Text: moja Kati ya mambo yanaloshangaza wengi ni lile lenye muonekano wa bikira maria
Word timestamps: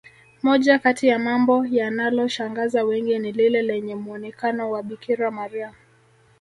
moja 0.43 0.79
Kati 0.79 1.07
ya 1.07 1.19
mambo 1.19 1.65
yanaloshangaza 1.65 2.83
wengi 2.83 3.19
ni 3.19 3.31
lile 3.31 3.61
lenye 3.61 3.95
muonekano 3.95 4.71
wa 4.71 4.83
bikira 4.83 5.31
maria 5.31 5.73